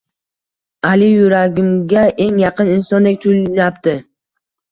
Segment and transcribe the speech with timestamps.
[0.89, 3.93] Ali yuragimga eng yaqin insondek tuyulyapti